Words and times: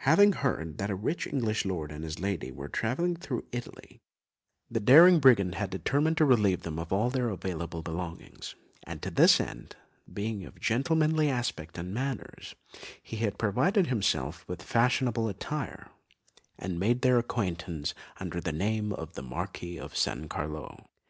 Having 0.00 0.32
heard 0.32 0.76
that 0.76 0.90
a 0.90 0.94
rich 0.94 1.26
English 1.26 1.64
lord 1.64 1.90
and 1.90 2.04
his 2.04 2.18
lady 2.20 2.52
were 2.52 2.68
travelling 2.68 3.16
through 3.16 3.46
Italy, 3.50 4.02
the 4.70 4.78
daring 4.78 5.18
brigand 5.20 5.54
had 5.54 5.70
determined 5.70 6.18
to 6.18 6.26
relieve 6.26 6.64
them 6.64 6.78
of 6.78 6.92
all 6.92 7.08
their 7.08 7.30
available 7.30 7.80
belongings, 7.80 8.54
and 8.82 9.00
to 9.00 9.10
this 9.10 9.40
end, 9.40 9.76
being 10.12 10.44
of 10.44 10.60
gentlemanly 10.60 11.30
aspect 11.30 11.78
and 11.78 11.94
manners, 11.94 12.54
he 13.02 13.16
had 13.16 13.38
provided 13.38 13.86
himself 13.86 14.46
with 14.46 14.62
fashionable 14.62 15.28
attire, 15.30 15.88
and 16.58 16.78
made 16.78 17.00
their 17.00 17.18
acquaintance 17.18 17.94
under 18.18 18.38
the 18.38 18.52
name 18.52 18.92
of 18.92 19.14
the 19.14 19.22
Marquis 19.22 19.78
of 19.78 19.96
San 19.96 20.28
Carlo. 20.28 20.90